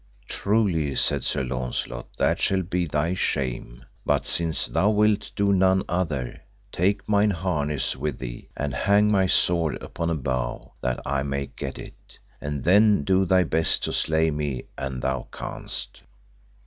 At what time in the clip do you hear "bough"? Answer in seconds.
10.15-10.71